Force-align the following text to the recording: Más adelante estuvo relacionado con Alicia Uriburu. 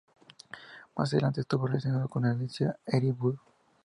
Más 0.95 1.13
adelante 1.13 1.41
estuvo 1.41 1.67
relacionado 1.67 2.07
con 2.09 2.25
Alicia 2.25 2.75
Uriburu. 2.87 3.37